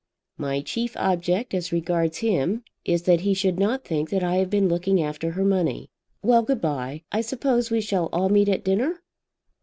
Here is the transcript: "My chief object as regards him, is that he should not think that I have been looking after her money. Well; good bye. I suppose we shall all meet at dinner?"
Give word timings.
"My 0.39 0.61
chief 0.61 0.97
object 0.97 1.53
as 1.53 1.71
regards 1.71 2.17
him, 2.25 2.63
is 2.83 3.03
that 3.03 3.21
he 3.21 3.35
should 3.35 3.59
not 3.59 3.83
think 3.83 4.09
that 4.09 4.23
I 4.23 4.37
have 4.37 4.49
been 4.49 4.67
looking 4.67 4.99
after 4.99 5.33
her 5.33 5.45
money. 5.45 5.91
Well; 6.23 6.41
good 6.41 6.59
bye. 6.59 7.03
I 7.11 7.21
suppose 7.21 7.69
we 7.69 7.81
shall 7.81 8.07
all 8.11 8.27
meet 8.29 8.49
at 8.49 8.63
dinner?" 8.63 9.03